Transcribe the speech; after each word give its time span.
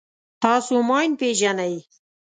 تاسو 0.41 0.73
ماین 0.87 1.11
پېژنئ. 1.19 1.75